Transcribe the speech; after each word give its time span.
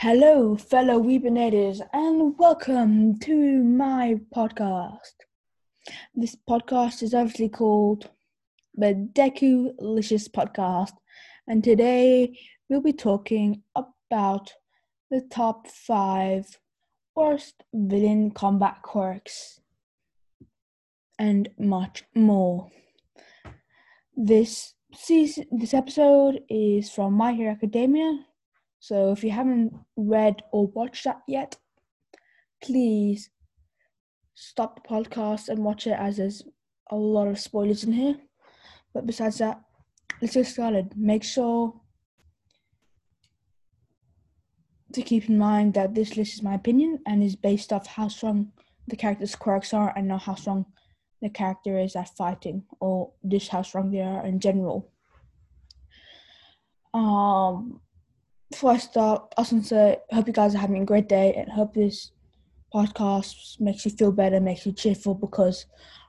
Hello, 0.00 0.54
fellow 0.56 1.02
Weebinators, 1.02 1.80
and 1.92 2.38
welcome 2.38 3.18
to 3.18 3.64
my 3.64 4.14
podcast. 4.32 5.16
This 6.14 6.36
podcast 6.48 7.02
is 7.02 7.14
obviously 7.14 7.48
called 7.48 8.08
the 8.76 8.94
Deku 9.12 9.72
Licious 9.80 10.28
Podcast, 10.28 10.92
and 11.48 11.64
today 11.64 12.38
we'll 12.68 12.80
be 12.80 12.92
talking 12.92 13.64
about 13.74 14.52
the 15.10 15.20
top 15.32 15.66
five 15.66 16.46
worst 17.16 17.64
villain 17.74 18.30
combat 18.30 18.76
quirks 18.82 19.60
and 21.18 21.48
much 21.58 22.04
more. 22.14 22.70
This 24.16 24.74
season, 24.94 25.46
this 25.50 25.74
episode 25.74 26.42
is 26.48 26.88
from 26.88 27.14
My 27.14 27.32
Hero 27.32 27.50
Academia 27.50 28.27
so 28.80 29.12
if 29.12 29.24
you 29.24 29.30
haven't 29.30 29.74
read 29.96 30.42
or 30.52 30.68
watched 30.68 31.04
that 31.04 31.22
yet, 31.26 31.56
please 32.62 33.30
stop 34.34 34.82
the 34.82 34.88
podcast 34.88 35.48
and 35.48 35.64
watch 35.64 35.86
it 35.86 35.98
as 35.98 36.16
there's 36.16 36.42
a 36.90 36.96
lot 36.96 37.28
of 37.28 37.38
spoilers 37.38 37.84
in 37.84 37.92
here. 37.92 38.16
But 38.94 39.06
besides 39.06 39.38
that, 39.38 39.60
let's 40.22 40.34
get 40.34 40.46
started. 40.46 40.92
Make 40.96 41.24
sure 41.24 41.74
to 44.92 45.02
keep 45.02 45.28
in 45.28 45.38
mind 45.38 45.74
that 45.74 45.94
this 45.94 46.16
list 46.16 46.34
is 46.34 46.42
my 46.42 46.54
opinion 46.54 47.00
and 47.06 47.22
is 47.22 47.36
based 47.36 47.72
off 47.72 47.86
how 47.86 48.08
strong 48.08 48.52
the 48.86 48.96
character's 48.96 49.36
quirks 49.36 49.74
are 49.74 49.92
and 49.96 50.08
not 50.08 50.22
how 50.22 50.34
strong 50.34 50.64
the 51.20 51.28
character 51.28 51.78
is 51.78 51.96
at 51.96 52.16
fighting 52.16 52.62
or 52.80 53.12
just 53.26 53.48
how 53.48 53.62
strong 53.62 53.90
they 53.90 54.00
are 54.00 54.24
in 54.24 54.40
general. 54.40 54.90
Um, 56.94 57.80
before 58.50 58.72
I 58.72 58.78
start, 58.78 59.34
I 59.36 59.42
just 59.42 59.52
want 59.52 59.64
to 59.64 59.68
say, 59.68 59.96
hope 60.10 60.26
you 60.26 60.32
guys 60.32 60.54
are 60.54 60.58
having 60.58 60.82
a 60.82 60.86
great 60.86 61.08
day 61.08 61.34
and 61.34 61.50
hope 61.50 61.74
this 61.74 62.12
podcast 62.74 63.60
makes 63.60 63.84
you 63.84 63.90
feel 63.90 64.12
better, 64.12 64.40
makes 64.40 64.64
you 64.64 64.72
cheerful 64.72 65.14
because 65.14 65.66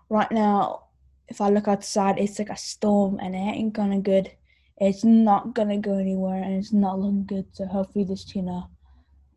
right 0.09 0.31
now, 0.31 0.85
if 1.27 1.41
I 1.41 1.49
look 1.49 1.67
outside, 1.67 2.17
it's 2.17 2.39
like 2.39 2.49
a 2.49 2.57
storm 2.57 3.19
and 3.21 3.35
it 3.35 3.39
ain't 3.39 3.73
gonna 3.73 3.99
good. 3.99 4.31
It's 4.77 5.03
not 5.03 5.53
gonna 5.53 5.77
go 5.77 5.97
anywhere 5.97 6.41
and 6.41 6.55
it's 6.55 6.73
not 6.73 6.99
looking 6.99 7.25
good. 7.25 7.45
So 7.51 7.65
hopefully 7.65 8.05
this 8.05 8.33
you 8.33 8.63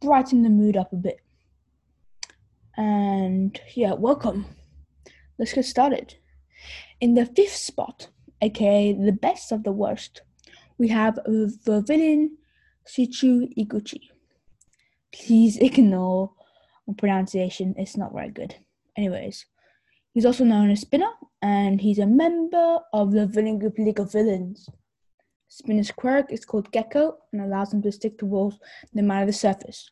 brighten 0.01 0.43
the 0.43 0.49
mood 0.49 0.77
up 0.77 0.93
a 0.93 0.97
bit. 0.97 1.21
And 2.77 3.61
yeah, 3.75 3.93
welcome. 3.93 4.47
Let's 5.39 5.53
get 5.53 5.65
started. 5.65 6.15
In 7.01 7.15
the 7.15 7.27
fifth 7.27 7.57
spot, 7.57 8.09
aka 8.41 8.93
the 8.93 9.13
best 9.13 9.53
of 9.53 9.65
the 9.65 9.73
worst, 9.73 10.23
we 10.79 10.89
have 10.89 11.17
the 11.17 11.85
villain 11.87 12.39
Shichu 12.87 13.53
Iguchi. 13.57 14.11
Please 15.13 15.57
ignore 15.59 16.33
my 16.87 16.95
pronunciation, 16.95 17.75
it's 17.77 17.97
not 17.97 18.13
very 18.13 18.31
good. 18.31 18.57
Anyways, 18.97 19.47
he's 20.13 20.27
also 20.27 20.45
known 20.45 20.71
as 20.71 20.81
Spinner, 20.81 21.11
and 21.41 21.81
he's 21.81 21.99
a 21.99 22.07
member 22.07 22.79
of 22.93 23.13
the 23.13 23.27
villain 23.27 23.59
group 23.59 23.79
League 23.79 24.01
of 24.01 24.13
Villains. 24.13 24.69
Spinner's 25.49 25.91
quirk 25.91 26.33
is 26.33 26.45
called 26.45 26.73
Gecko 26.73 27.19
and 27.33 27.43
allows 27.43 27.73
him 27.73 27.83
to 27.83 27.93
stick 27.93 28.19
to 28.19 28.27
walls 28.27 28.59
no 28.95 29.03
matter 29.03 29.27
the 29.27 29.33
surface. 29.33 29.91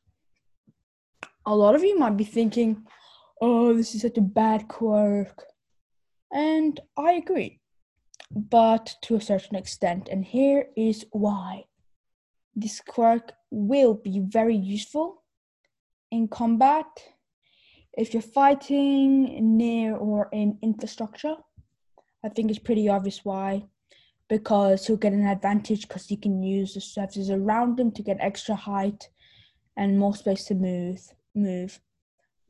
A 1.47 1.55
lot 1.55 1.75
of 1.75 1.85
you 1.85 1.99
might 1.99 2.17
be 2.17 2.25
thinking, 2.25 2.87
oh, 3.41 3.75
this 3.75 3.95
is 3.95 4.03
such 4.03 4.19
a 4.19 4.23
bad 4.23 4.69
quirk. 4.69 5.45
And 6.33 6.81
I 6.97 7.13
agree, 7.13 7.61
but 8.31 8.95
to 9.03 9.17
a 9.17 9.21
certain 9.21 9.57
extent, 9.57 10.09
and 10.11 10.25
here 10.25 10.69
is 10.77 11.05
why 11.11 11.65
this 12.55 12.81
quirk 12.81 13.33
will 13.51 13.95
be 13.95 14.21
very 14.21 14.57
useful 14.57 15.23
in 16.11 16.29
combat 16.29 16.87
if 17.95 18.13
you're 18.13 18.23
fighting 18.23 19.57
near 19.57 19.97
or 19.97 20.29
in 20.33 20.59
infrastructure. 20.63 21.37
I 22.25 22.29
think 22.29 22.51
it's 22.51 22.59
pretty 22.59 22.89
obvious 22.89 23.25
why. 23.25 23.65
Because 24.29 24.87
he'll 24.87 24.97
get 24.97 25.13
an 25.13 25.27
advantage 25.27 25.89
because 25.89 26.07
he 26.07 26.17
can 26.17 26.41
use 26.43 26.75
the 26.75 26.81
surfaces 26.81 27.31
around 27.31 27.81
him 27.81 27.91
to 27.93 28.03
get 28.03 28.19
extra 28.21 28.55
height 28.55 29.09
and 29.77 29.99
more 29.99 30.15
space 30.15 30.45
to 30.45 30.55
move. 30.55 31.01
Move, 31.35 31.81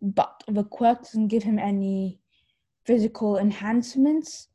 but 0.02 0.42
the 0.48 0.64
quirk 0.64 1.02
doesn't 1.02 1.28
give 1.28 1.42
him 1.42 1.58
any 1.58 2.18
physical 2.84 3.38
enhancements 3.38 4.48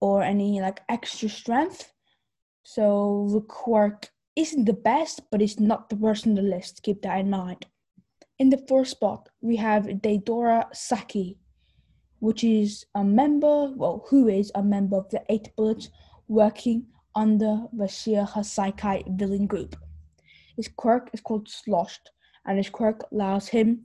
or 0.00 0.22
any 0.22 0.60
like 0.60 0.80
extra 0.88 1.28
strength. 1.28 1.92
So 2.62 3.28
the 3.32 3.40
quirk 3.40 4.11
isn't 4.36 4.64
the 4.64 4.72
best, 4.72 5.22
but 5.30 5.42
it's 5.42 5.60
not 5.60 5.88
the 5.88 5.96
worst 5.96 6.26
on 6.26 6.34
the 6.34 6.42
list. 6.42 6.82
Keep 6.82 7.02
that 7.02 7.20
in 7.20 7.30
mind. 7.30 7.66
In 8.38 8.50
the 8.50 8.64
fourth 8.68 8.88
spot, 8.88 9.28
we 9.40 9.56
have 9.56 9.84
Deidara 9.84 10.74
Saki, 10.74 11.38
which 12.20 12.42
is 12.42 12.86
a 12.94 13.04
member, 13.04 13.70
well, 13.76 14.04
who 14.08 14.28
is 14.28 14.50
a 14.54 14.62
member 14.62 14.96
of 14.96 15.08
the 15.10 15.22
Eight 15.28 15.50
Bullets 15.56 15.90
working 16.28 16.86
under 17.14 17.64
the 17.72 17.86
Shie 17.86 18.24
Hassaikai 18.26 19.18
villain 19.18 19.46
group. 19.46 19.76
His 20.56 20.68
quirk 20.68 21.10
is 21.12 21.20
called 21.20 21.48
Sloshed, 21.48 22.10
and 22.46 22.56
his 22.56 22.70
quirk 22.70 23.04
allows 23.12 23.48
him 23.48 23.84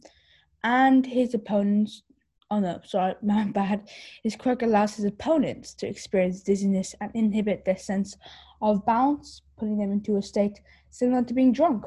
and 0.63 1.05
his 1.05 1.33
opponents. 1.33 2.03
Oh 2.49 2.59
no, 2.59 2.79
sorry, 2.85 3.15
my 3.21 3.45
bad. 3.45 3.89
His 4.23 4.35
quirk 4.35 4.61
allows 4.61 4.95
his 4.95 5.05
opponents 5.05 5.73
to 5.75 5.87
experience 5.87 6.41
dizziness 6.41 6.95
and 7.01 7.11
inhibit 7.13 7.65
their 7.65 7.77
sense 7.77 8.15
of 8.61 8.85
balance 8.85 9.41
putting 9.57 9.77
them 9.77 9.91
into 9.91 10.17
a 10.17 10.21
state 10.21 10.61
similar 10.89 11.23
to 11.23 11.33
being 11.33 11.51
drunk. 11.51 11.85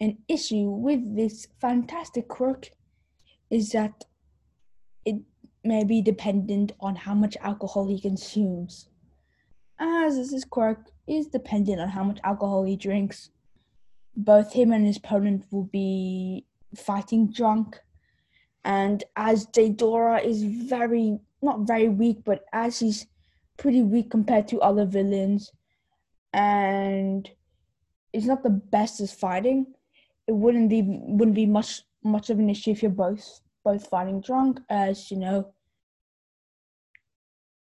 An 0.00 0.18
issue 0.28 0.70
with 0.70 1.16
this 1.16 1.46
fantastic 1.60 2.28
quirk 2.28 2.70
is 3.50 3.70
that 3.72 4.04
it 5.04 5.16
may 5.62 5.84
be 5.84 6.00
dependent 6.00 6.72
on 6.80 6.96
how 6.96 7.14
much 7.14 7.36
alcohol 7.40 7.86
he 7.86 8.00
consumes. 8.00 8.88
As 9.78 10.30
this 10.30 10.44
quirk 10.44 10.90
is 11.06 11.26
dependent 11.26 11.80
on 11.80 11.88
how 11.88 12.04
much 12.04 12.18
alcohol 12.24 12.64
he 12.64 12.76
drinks, 12.76 13.30
both 14.16 14.52
him 14.52 14.72
and 14.72 14.86
his 14.86 14.96
opponent 14.96 15.44
will 15.50 15.64
be 15.64 16.46
fighting 16.76 17.30
drunk. 17.30 17.80
And 18.64 19.04
as 19.16 19.46
Deidara 19.46 20.24
is 20.24 20.42
very, 20.42 21.18
not 21.42 21.60
very 21.60 21.88
weak, 21.88 22.18
but 22.24 22.44
as 22.52 22.78
he's 22.78 23.06
pretty 23.56 23.82
weak 23.82 24.10
compared 24.10 24.48
to 24.48 24.60
other 24.60 24.86
villains, 24.86 25.52
and 26.32 27.30
it's 28.12 28.26
not 28.26 28.42
the 28.42 28.50
best 28.50 29.00
as 29.00 29.12
fighting. 29.12 29.66
It 30.26 30.32
wouldn't 30.32 30.70
be 30.70 30.82
wouldn't 30.82 31.34
be 31.34 31.46
much 31.46 31.82
much 32.02 32.30
of 32.30 32.38
an 32.38 32.48
issue 32.48 32.70
if 32.70 32.82
you're 32.82 32.90
both 32.90 33.40
both 33.64 33.86
fighting 33.86 34.20
drunk, 34.20 34.60
as 34.70 35.10
you 35.10 35.18
know. 35.18 35.52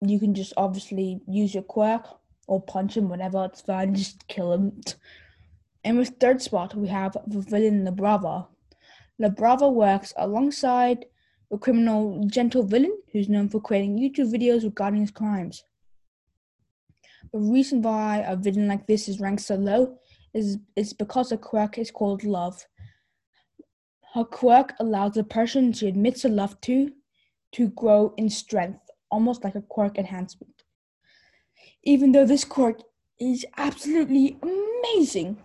You 0.02 0.20
can 0.20 0.34
just 0.34 0.54
obviously 0.58 1.22
use 1.28 1.54
your 1.54 1.64
quirk 1.64 2.08
or 2.48 2.62
punch 2.62 2.98
him, 2.98 3.10
whatever. 3.10 3.46
It's 3.46 3.62
fine. 3.62 3.96
Just 4.04 4.28
kill 4.28 4.52
him. 4.52 4.82
In 5.84 5.98
the 5.98 6.06
third 6.06 6.42
spot, 6.42 6.76
we 6.76 6.88
have 6.90 7.16
the 7.28 7.40
villain 7.40 7.86
La 7.86 7.92
Brava. 7.92 8.48
La 9.20 9.30
Brava 9.30 9.70
works 9.70 10.14
alongside 10.18 11.06
the 11.52 11.58
criminal 11.58 12.26
Gentle 12.28 12.64
Villain, 12.64 12.98
who's 13.12 13.30
known 13.30 13.48
for 13.48 13.62
creating 13.62 14.00
YouTube 14.00 14.34
videos 14.34 14.64
regarding 14.64 15.02
his 15.02 15.12
crimes. 15.12 15.64
The 17.32 17.40
reason 17.40 17.82
why 17.82 18.24
a 18.28 18.36
villain 18.36 18.68
like 18.68 18.88
this 18.88 19.08
is 19.08 19.20
ranked 19.20 19.44
so 19.44 19.56
low 19.56 19.98
is, 20.34 20.58
is 20.76 20.94
because 20.94 21.30
her 21.30 21.38
quirk 21.38 21.78
is 21.78 21.92
called 21.92 22.24
love. 22.24 22.66
Her 24.14 24.24
quirk 24.24 24.74
allows 24.80 25.14
the 25.14 25.24
person 25.24 25.74
she 25.74 25.88
admits 25.88 26.24
her 26.24 26.30
love 26.30 26.60
to 26.62 26.92
to 27.54 27.70
grow 27.70 28.14
in 28.18 28.30
strength, 28.30 28.82
almost 29.12 29.44
like 29.44 29.54
a 29.56 29.62
quirk 29.62 30.00
enhancement. 30.00 30.64
Even 31.84 32.12
though 32.12 32.26
this 32.26 32.44
quirk 32.44 32.82
is 33.20 33.46
absolutely 33.58 34.40
amazing, 34.42 35.38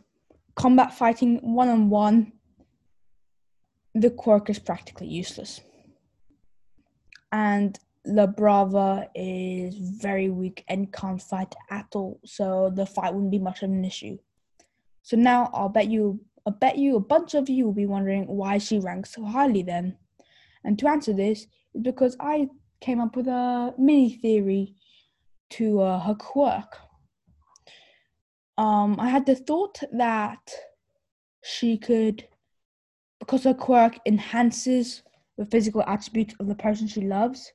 combat 0.56 0.92
fighting 0.94 1.36
one 1.42 1.68
on 1.68 1.90
one, 1.90 2.32
the 3.94 4.10
quirk 4.10 4.50
is 4.50 4.58
practically 4.58 5.08
useless. 5.08 5.60
And 7.32 7.78
La 8.04 8.26
Brava 8.26 9.08
is 9.14 9.74
very 9.76 10.30
weak 10.30 10.64
and 10.68 10.92
can't 10.92 11.20
fight 11.20 11.54
at 11.70 11.86
all, 11.94 12.20
so 12.24 12.70
the 12.74 12.86
fight 12.86 13.12
wouldn't 13.12 13.30
be 13.30 13.38
much 13.38 13.62
of 13.62 13.70
an 13.70 13.84
issue. 13.84 14.18
So 15.02 15.16
now 15.16 15.50
I'll 15.52 15.68
bet 15.68 15.88
you, 15.88 16.20
I 16.46 16.50
bet 16.50 16.78
you 16.78 16.96
a 16.96 17.00
bunch 17.00 17.34
of 17.34 17.48
you 17.48 17.66
will 17.66 17.72
be 17.72 17.86
wondering 17.86 18.26
why 18.26 18.58
she 18.58 18.78
ranks 18.78 19.14
so 19.14 19.24
highly 19.24 19.62
then. 19.62 19.96
And 20.64 20.78
to 20.78 20.88
answer 20.88 21.12
this 21.12 21.46
is 21.74 21.82
because 21.82 22.16
I 22.20 22.48
came 22.80 23.00
up 23.00 23.16
with 23.16 23.26
a 23.26 23.74
mini 23.78 24.14
theory 24.14 24.74
to 25.50 25.80
uh, 25.80 26.00
her 26.00 26.14
quirk. 26.14 26.78
Um, 28.56 28.96
I 28.98 29.08
had 29.08 29.26
the 29.26 29.34
thought 29.34 29.80
that 29.92 30.52
she 31.42 31.78
could, 31.78 32.26
because 33.18 33.44
her 33.44 33.54
quirk 33.54 33.98
enhances 34.06 35.02
the 35.36 35.44
physical 35.44 35.82
attributes 35.86 36.34
of 36.40 36.48
the 36.48 36.54
person 36.54 36.86
she 36.86 37.02
loves, 37.02 37.52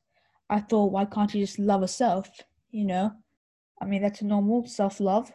I 0.50 0.60
thought, 0.60 0.92
why 0.92 1.06
can't 1.06 1.32
she 1.32 1.40
just 1.40 1.60
love 1.60 1.82
herself? 1.82 2.30
You 2.72 2.86
know, 2.86 3.12
I 3.82 3.86
mean, 3.86 4.02
that's 4.02 4.22
a 4.22 4.26
normal 4.26 4.66
self 4.66 5.00
love. 5.00 5.32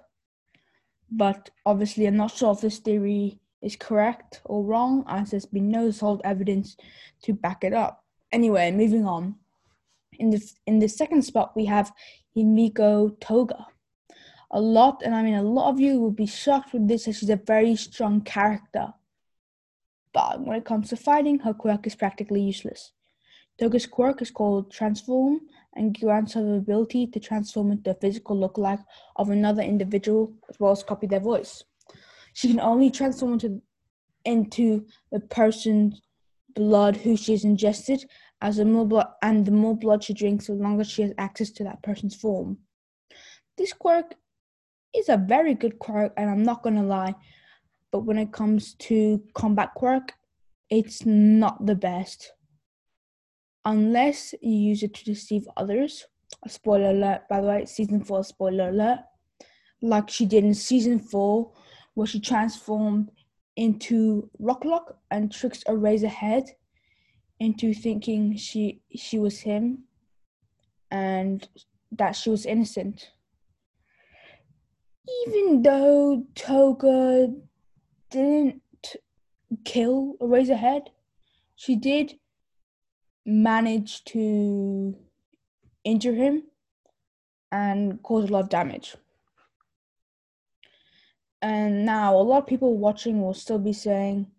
But 1.10 1.50
obviously, 1.64 2.06
I'm 2.06 2.16
not 2.16 2.32
sure 2.32 2.52
if 2.52 2.60
this 2.60 2.78
theory 2.78 3.40
is 3.62 3.76
correct 3.76 4.40
or 4.44 4.64
wrong, 4.64 5.04
as 5.08 5.30
there's 5.30 5.46
been 5.46 5.70
no 5.70 5.90
solid 5.90 6.20
evidence 6.24 6.76
to 7.22 7.32
back 7.32 7.64
it 7.64 7.72
up. 7.72 8.04
Anyway, 8.32 8.70
moving 8.70 9.06
on. 9.06 9.36
In 10.18 10.30
the 10.30 10.52
in 10.66 10.78
the 10.78 10.88
second 10.88 11.22
spot, 11.22 11.56
we 11.56 11.64
have 11.66 11.92
Himiko 12.36 13.18
Toga. 13.20 13.66
A 14.50 14.60
lot, 14.60 15.02
and 15.04 15.14
I 15.14 15.22
mean 15.22 15.34
a 15.34 15.42
lot 15.42 15.70
of 15.70 15.80
you 15.80 16.00
will 16.00 16.10
be 16.10 16.26
shocked 16.26 16.72
with 16.72 16.88
this, 16.88 17.06
as 17.08 17.18
she's 17.18 17.30
a 17.30 17.36
very 17.36 17.76
strong 17.76 18.20
character. 18.22 18.92
But 20.18 20.40
when 20.40 20.58
it 20.58 20.64
comes 20.64 20.88
to 20.88 20.96
fighting, 20.96 21.38
her 21.40 21.54
quirk 21.54 21.86
is 21.86 21.94
practically 21.94 22.42
useless. 22.42 22.90
Toga's 23.56 23.86
quirk 23.86 24.20
is 24.20 24.32
called 24.32 24.72
Transform 24.72 25.42
and 25.76 25.96
grants 25.96 26.34
her 26.34 26.42
the 26.42 26.54
ability 26.54 27.06
to 27.06 27.20
transform 27.20 27.70
into 27.70 27.92
a 27.92 27.94
physical 27.94 28.36
lookalike 28.36 28.82
of 29.14 29.30
another 29.30 29.62
individual 29.62 30.34
as 30.50 30.58
well 30.58 30.72
as 30.72 30.82
copy 30.82 31.06
their 31.06 31.20
voice. 31.20 31.62
She 32.32 32.48
can 32.48 32.58
only 32.58 32.90
transform 32.90 33.34
into, 33.34 33.62
into 34.24 34.86
the 35.12 35.20
person's 35.20 36.02
blood 36.56 36.96
who 36.96 37.16
she 37.16 37.30
has 37.30 37.44
ingested, 37.44 38.04
as 38.42 38.56
the 38.56 38.64
more 38.64 38.86
blood 38.86 39.06
and 39.22 39.46
the 39.46 39.52
more 39.52 39.76
blood 39.76 40.02
she 40.02 40.14
drinks, 40.14 40.48
the 40.48 40.54
longer 40.54 40.82
she 40.82 41.02
has 41.02 41.12
access 41.16 41.50
to 41.52 41.62
that 41.62 41.84
person's 41.84 42.16
form. 42.16 42.58
This 43.56 43.72
quirk 43.72 44.16
is 44.96 45.08
a 45.08 45.16
very 45.16 45.54
good 45.54 45.78
quirk, 45.78 46.12
and 46.16 46.28
I'm 46.28 46.42
not 46.42 46.64
gonna 46.64 46.82
lie, 46.82 47.14
but 47.90 48.00
when 48.00 48.18
it 48.18 48.32
comes 48.32 48.74
to 48.74 49.22
combat 49.34 49.74
quirk, 49.74 50.12
it's 50.70 51.06
not 51.06 51.64
the 51.64 51.74
best. 51.74 52.32
Unless 53.64 54.34
you 54.40 54.52
use 54.52 54.82
it 54.82 54.94
to 54.94 55.04
deceive 55.04 55.48
others. 55.56 56.06
A 56.44 56.48
spoiler 56.48 56.90
alert, 56.90 57.22
by 57.28 57.40
the 57.40 57.46
way, 57.46 57.64
season 57.64 58.04
four 58.04 58.22
spoiler 58.22 58.68
alert. 58.68 59.00
Like 59.80 60.10
she 60.10 60.26
did 60.26 60.44
in 60.44 60.54
season 60.54 60.98
four, 60.98 61.52
where 61.94 62.06
she 62.06 62.20
transformed 62.20 63.10
into 63.56 64.30
Rock 64.38 64.64
Lock 64.64 64.98
and 65.10 65.32
tricks 65.32 65.64
Eraserhead 65.64 66.48
into 67.40 67.72
thinking 67.72 68.36
she 68.36 68.82
she 68.94 69.18
was 69.18 69.40
him 69.40 69.84
and 70.90 71.48
that 71.92 72.12
she 72.12 72.30
was 72.30 72.46
innocent. 72.46 73.10
Even 75.26 75.62
though 75.62 76.24
Toga 76.34 77.32
didn't 78.10 78.62
kill 79.64 80.14
Eraserhead, 80.20 80.88
she 81.56 81.76
did 81.76 82.18
manage 83.24 84.04
to 84.04 84.96
injure 85.84 86.14
him 86.14 86.44
and 87.50 88.02
cause 88.02 88.28
a 88.28 88.32
lot 88.32 88.44
of 88.44 88.48
damage. 88.48 88.96
And 91.40 91.84
now 91.84 92.16
a 92.16 92.22
lot 92.22 92.42
of 92.42 92.46
people 92.46 92.76
watching 92.76 93.22
will 93.22 93.34
still 93.34 93.58
be 93.58 93.72
saying, 93.72 94.30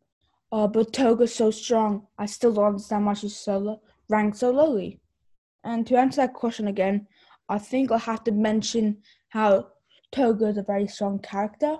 "Oh, 0.51 0.67
but 0.67 0.91
Toga's 0.91 1.33
so 1.33 1.49
strong. 1.51 2.07
I 2.17 2.25
still 2.25 2.53
don't 2.53 2.65
understand 2.65 3.05
why 3.05 3.13
she's 3.13 3.35
so 3.35 3.81
ranked 4.09 4.37
so 4.37 4.51
lowly." 4.51 4.99
And 5.63 5.87
to 5.87 5.97
answer 5.97 6.21
that 6.21 6.33
question 6.33 6.67
again, 6.67 7.07
I 7.47 7.57
think 7.57 7.91
I'll 7.91 7.99
have 7.99 8.23
to 8.25 8.31
mention 8.31 9.01
how 9.29 9.71
Toga 10.11 10.47
is 10.47 10.57
a 10.57 10.63
very 10.63 10.87
strong 10.87 11.19
character, 11.19 11.79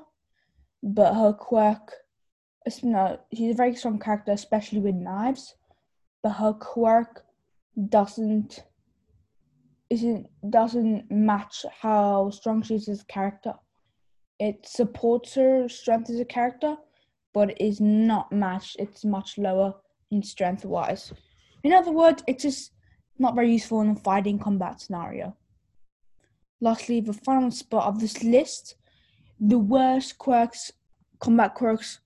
but 0.81 1.13
her 1.13 1.33
quirk, 1.33 1.93
no, 2.83 3.19
she's 3.33 3.53
a 3.53 3.57
very 3.57 3.75
strong 3.75 3.99
character, 3.99 4.31
especially 4.31 4.79
with 4.79 4.95
knives, 4.95 5.55
but 6.21 6.31
her 6.31 6.53
quirk 6.53 7.25
doesn't 7.89 8.63
isn't 9.89 10.27
doesn't 10.51 11.09
match 11.09 11.65
how 11.81 12.29
strong 12.29 12.61
she 12.61 12.75
is 12.75 12.87
as 12.87 13.01
a 13.01 13.05
character 13.05 13.53
it 14.39 14.65
supports 14.65 15.35
her 15.35 15.67
strength 15.67 16.09
as 16.09 16.19
a 16.19 16.25
character, 16.25 16.77
but 17.33 17.59
is 17.61 17.81
not 17.81 18.31
matched. 18.31 18.77
It's 18.79 19.03
much 19.03 19.37
lower 19.37 19.75
in 20.11 20.23
strength 20.23 20.65
wise. 20.65 21.13
In 21.63 21.73
other 21.73 21.91
words, 21.91 22.23
it's 22.25 22.43
just 22.43 22.71
not 23.17 23.35
very 23.35 23.51
useful 23.51 23.81
in 23.81 23.89
a 23.89 23.95
fighting 23.95 24.39
combat 24.39 24.79
scenario. 24.79 25.35
Lastly, 26.61 27.01
the 27.01 27.13
final 27.13 27.51
spot 27.51 27.85
of 27.85 27.99
this 27.99 28.23
list, 28.23 28.75
the 29.39 29.57
worst 29.57 30.17
quirks, 30.17 30.71
combat 31.19 31.55
quirks 31.55 31.99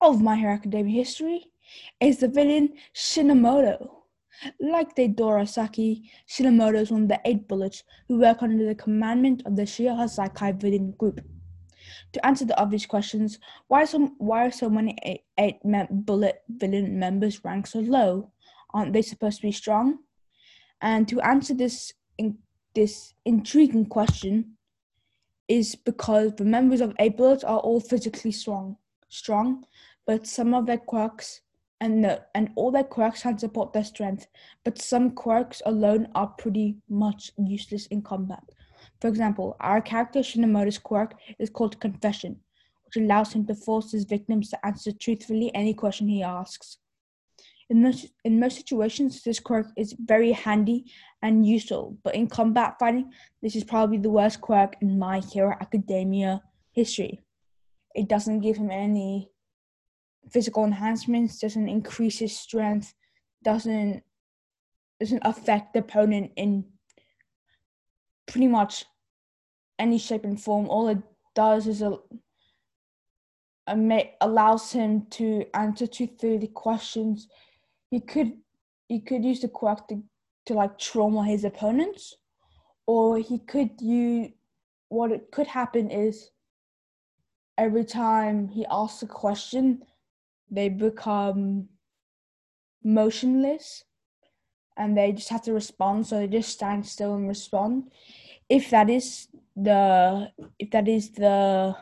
of 0.00 0.22
My 0.22 0.36
Hero 0.36 0.54
Academia 0.54 0.94
history, 0.94 1.46
is 2.00 2.18
the 2.18 2.28
villain 2.28 2.70
Shin 2.92 3.28
Nemoto. 3.28 3.90
Like 4.60 4.96
Deidara 4.96 5.48
Saki, 5.48 6.10
Shin 6.26 6.46
Nemoto 6.46 6.80
is 6.80 6.90
one 6.90 7.02
of 7.02 7.08
the 7.08 7.20
eight 7.24 7.48
bullets 7.48 7.82
who 8.08 8.20
work 8.20 8.42
under 8.42 8.64
the 8.64 8.74
commandment 8.74 9.42
of 9.44 9.56
the 9.56 9.66
Shie 9.66 9.84
Hassaikai 9.84 10.60
villain 10.60 10.92
group. 10.92 11.20
To 12.12 12.26
answer 12.26 12.44
the 12.44 12.58
obvious 12.60 12.86
questions, 12.86 13.38
why, 13.68 13.84
so, 13.84 14.10
why 14.18 14.46
are 14.46 14.50
so 14.50 14.70
many 14.70 14.96
eight, 15.02 15.22
eight 15.38 15.58
bullet 15.90 16.42
villain 16.48 16.98
members 16.98 17.44
ranked 17.44 17.68
so 17.68 17.80
low? 17.80 18.30
Aren't 18.74 18.92
they 18.92 19.02
supposed 19.02 19.40
to 19.40 19.46
be 19.46 19.52
strong? 19.52 19.98
And 20.80 21.08
to 21.08 21.20
answer 21.20 21.54
this 21.54 21.92
in, 22.18 22.38
this 22.74 23.14
intriguing 23.24 23.86
question 23.86 24.56
is 25.48 25.74
because 25.74 26.34
the 26.34 26.44
members 26.44 26.80
of 26.80 26.96
bullets 27.16 27.44
are 27.44 27.58
all 27.58 27.80
physically 27.80 28.32
strong, 28.32 28.76
strong, 29.08 29.64
but 30.06 30.26
some 30.26 30.54
of 30.54 30.66
their 30.66 30.78
quirks 30.78 31.40
and 31.80 32.04
the, 32.04 32.22
and 32.34 32.50
all 32.54 32.70
their 32.70 32.84
quirks 32.84 33.22
can 33.22 33.36
support 33.36 33.72
their 33.72 33.84
strength, 33.84 34.28
but 34.64 34.80
some 34.80 35.10
quirks 35.10 35.60
alone 35.66 36.08
are 36.14 36.28
pretty 36.28 36.76
much 36.88 37.32
useless 37.36 37.86
in 37.86 38.02
combat. 38.02 38.44
For 39.00 39.08
example, 39.08 39.56
our 39.58 39.80
character 39.80 40.22
Shin 40.22 40.42
Nemoto's 40.42 40.78
quirk 40.78 41.14
is 41.40 41.50
called 41.50 41.80
Confession, 41.80 42.38
which 42.84 42.96
allows 42.96 43.32
him 43.32 43.46
to 43.46 43.54
force 43.54 43.90
his 43.90 44.04
victims 44.04 44.48
to 44.50 44.64
answer 44.64 44.92
truthfully 44.92 45.52
any 45.54 45.74
question 45.74 46.06
he 46.06 46.22
asks. 46.22 46.78
In 47.72 47.80
most, 47.80 48.08
in 48.22 48.38
most 48.38 48.56
situations, 48.58 49.22
this 49.22 49.40
quirk 49.40 49.66
is 49.78 49.96
very 49.98 50.32
handy 50.32 50.92
and 51.22 51.46
useful, 51.46 51.96
but 52.04 52.14
in 52.14 52.26
combat 52.28 52.76
fighting, 52.78 53.10
this 53.40 53.56
is 53.56 53.64
probably 53.64 53.96
the 53.96 54.10
worst 54.10 54.42
quirk 54.42 54.76
in 54.82 54.98
My 54.98 55.20
Hero 55.20 55.56
Academia 55.58 56.42
history. 56.72 57.22
It 57.94 58.08
doesn't 58.08 58.40
give 58.40 58.58
him 58.58 58.70
any 58.70 59.30
physical 60.30 60.64
enhancements, 60.64 61.38
doesn't 61.38 61.66
increase 61.66 62.18
his 62.18 62.36
strength, 62.36 62.92
doesn't 63.42 64.02
doesn't 65.00 65.22
affect 65.24 65.72
the 65.72 65.80
opponent 65.80 66.32
in 66.36 66.66
pretty 68.26 68.48
much 68.48 68.84
any 69.78 69.98
shape 69.98 70.24
and 70.24 70.38
form. 70.38 70.68
All 70.68 70.88
it 70.88 71.02
does 71.34 71.66
is 71.66 71.80
a, 71.80 71.96
a 73.66 73.74
allows 74.20 74.72
him 74.72 75.06
to 75.12 75.46
answer 75.54 75.86
two 75.86 76.06
thirty 76.06 76.48
questions. 76.48 77.28
He 77.92 78.00
could 78.00 78.38
he 78.88 79.00
could 79.00 79.22
use 79.22 79.40
the 79.40 79.48
quirk 79.48 79.86
to, 79.88 80.02
to 80.46 80.54
like 80.54 80.78
trauma 80.78 81.26
his 81.26 81.44
opponents, 81.44 82.16
or 82.86 83.18
he 83.18 83.38
could 83.38 83.82
use 83.82 84.30
what 84.88 85.12
it 85.12 85.30
could 85.30 85.46
happen 85.46 85.90
is 85.90 86.30
every 87.58 87.84
time 87.84 88.48
he 88.48 88.64
asks 88.70 89.02
a 89.02 89.06
question, 89.06 89.82
they 90.50 90.70
become 90.70 91.68
motionless 92.82 93.84
and 94.78 94.96
they 94.96 95.12
just 95.12 95.28
have 95.28 95.42
to 95.42 95.52
respond 95.52 96.06
so 96.06 96.16
they 96.16 96.28
just 96.28 96.48
stand 96.48 96.86
still 96.86 97.14
and 97.14 97.28
respond. 97.28 97.92
If 98.48 98.70
that 98.70 98.88
is 98.88 99.28
the 99.54 100.32
if 100.58 100.70
that 100.70 100.88
is 100.88 101.10
the 101.10 101.76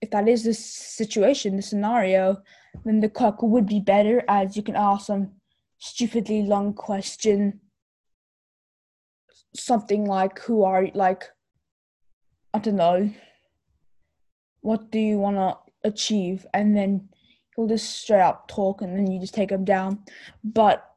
if 0.00 0.10
that 0.10 0.26
is 0.26 0.42
the 0.42 0.54
situation 0.54 1.54
the 1.54 1.62
scenario 1.62 2.42
then 2.84 3.00
the 3.00 3.08
quirk 3.08 3.42
would 3.42 3.66
be 3.66 3.80
better 3.80 4.22
as 4.28 4.56
you 4.56 4.62
can 4.62 4.76
ask 4.76 5.06
some 5.06 5.32
stupidly 5.78 6.42
long 6.42 6.74
question. 6.74 7.60
Something 9.54 10.06
like 10.06 10.38
who 10.40 10.64
are 10.64 10.84
you 10.84 10.92
like 10.94 11.24
i 12.54 12.58
don't 12.58 12.76
know. 12.76 13.10
What 14.60 14.90
do 14.90 14.98
you 14.98 15.18
want 15.18 15.36
to 15.36 15.88
achieve? 15.88 16.46
And 16.54 16.76
then 16.76 17.08
he'll 17.56 17.66
just 17.66 18.02
straight 18.02 18.20
up 18.20 18.48
talk 18.48 18.82
and 18.82 18.96
then 18.96 19.10
you 19.10 19.20
just 19.20 19.34
take 19.34 19.50
him 19.50 19.64
down. 19.64 20.04
But 20.44 20.88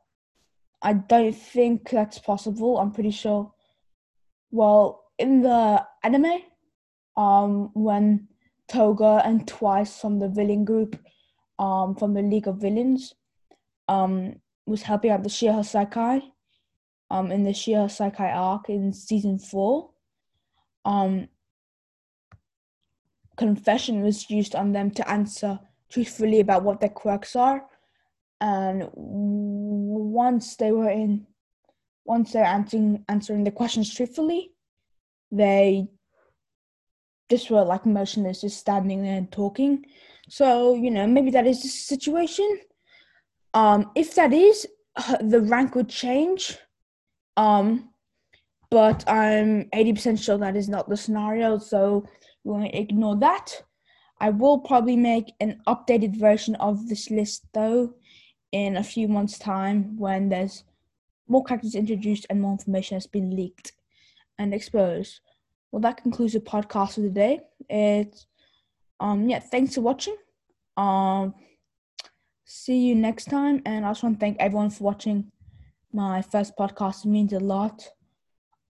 i 0.82 0.94
don't 0.94 1.34
think 1.34 1.90
that's 1.90 2.20
possible 2.20 2.78
i'm 2.80 2.92
pretty 2.92 3.12
sure. 3.12 3.52
Well 4.52 5.04
in 5.18 5.42
the 5.42 5.86
anime 6.04 6.42
um 7.18 7.72
when 7.74 8.28
toga 8.68 9.22
and 9.26 9.48
twice 9.48 10.00
from 10.00 10.20
the 10.20 10.28
villain 10.28 10.66
group 10.66 10.98
um 11.60 11.96
from 11.96 12.14
the 12.14 12.22
league 12.22 12.48
of 12.48 12.58
villains 12.58 13.14
um 13.88 14.36
was 14.66 14.82
helping 14.82 15.12
out 15.12 15.24
the 15.24 15.30
Shie 15.30 15.48
Hassaikai 15.48 16.22
um 17.10 17.32
in 17.32 17.44
the 17.44 17.54
Shie 17.54 17.74
Hassaikai 17.74 18.36
arc 18.36 18.70
in 18.70 18.92
season 18.94 19.40
4 19.40 19.90
um 20.86 21.28
confession 23.36 24.02
was 24.02 24.30
used 24.30 24.56
on 24.56 24.72
them 24.72 24.92
to 24.92 25.10
answer 25.10 25.60
truthfully 25.90 26.40
about 26.40 26.64
what 26.64 26.80
their 26.80 26.90
quirks 26.90 27.36
are. 27.36 27.66
And 28.42 28.90
once 28.94 30.56
they 30.56 30.72
were 30.72 30.90
in, 30.90 31.26
once 32.04 32.34
they're 32.34 32.46
answering 32.46 33.04
answering 33.08 33.44
the 33.44 33.52
questions 33.52 33.94
truthfully, 33.94 34.52
they 35.32 35.88
just 37.30 37.50
were 37.50 37.64
like 37.64 37.86
motionless, 37.86 38.42
just 38.42 38.60
standing 38.60 39.04
there 39.04 39.18
and 39.18 39.32
talking. 39.32 39.86
So 40.30 40.76
you 40.76 40.92
know, 40.92 41.08
maybe 41.08 41.32
that 41.32 41.48
is 41.48 41.62
the 41.62 41.70
situation. 41.70 42.60
Um, 43.54 43.92
if 43.96 44.16
that 44.16 44.34
is, 44.34 44.68
uh, 44.96 45.18
the 45.22 45.42
rank 45.42 45.76
would 45.76 45.90
change. 45.90 46.58
Um, 47.38 47.90
but 48.70 49.08
I'm 49.08 49.66
80% 49.74 50.22
sure 50.22 50.38
that 50.38 50.56
is 50.56 50.68
not 50.68 50.90
the 50.90 50.98
scenario, 50.98 51.58
so 51.58 52.06
we 52.44 52.52
want 52.52 52.66
to 52.66 52.78
ignore 52.78 53.16
that. 53.18 53.64
I 54.20 54.30
will 54.30 54.60
probably 54.60 54.96
make 54.96 55.34
an 55.40 55.62
updated 55.68 56.18
version 56.18 56.56
of 56.56 56.88
this 56.88 57.10
list 57.12 57.46
though 57.54 57.94
in 58.52 58.78
a 58.78 58.84
few 58.84 59.08
months' 59.08 59.38
time 59.38 59.98
when 59.98 60.30
there's 60.30 60.64
more 61.28 61.44
characters 61.44 61.76
introduced 61.76 62.26
and 62.30 62.42
more 62.42 62.52
information 62.52 62.96
has 62.96 63.08
been 63.08 63.36
leaked 63.36 63.74
and 64.38 64.54
exposed. 64.54 65.20
Well, 65.72 65.82
that 65.82 66.02
concludes 66.02 66.34
the 66.34 66.40
podcast 66.40 66.96
for 66.96 67.02
today. 67.02 67.42
It's 67.70 68.28
um 69.00 69.30
yeah, 69.30 69.40
thanks 69.40 69.76
for 69.76 69.82
watching. 69.82 70.16
Um, 70.78 71.34
see 72.46 72.78
you 72.78 72.96
next 72.96 73.26
time, 73.26 73.62
and 73.66 73.86
I 73.86 73.90
just 73.92 74.04
want 74.04 74.16
to 74.16 74.20
thank 74.20 74.38
everyone 74.40 74.70
for 74.70 74.84
watching 74.84 75.32
my 75.92 76.22
first 76.22 76.56
podcast. 76.58 77.06
It 77.06 77.10
means 77.10 77.34
a 77.34 77.40
lot. 77.40 77.90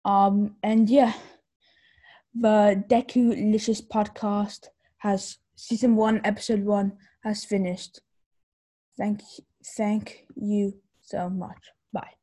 Um, 0.05 0.57
and 0.63 0.89
yeah, 0.89 1.13
the 2.35 2.83
Deku 2.89 3.53
Licious 3.53 3.81
podcast 3.81 4.69
has 4.99 5.39
season 5.57 5.97
one, 5.97 6.21
episode 6.25 6.65
one 6.65 6.93
has 7.23 7.45
finished. 7.45 8.01
Thank, 8.97 9.21
thank 9.77 10.27
you 10.37 10.75
so 11.01 11.29
much. 11.29 11.71
Bye. 11.93 12.20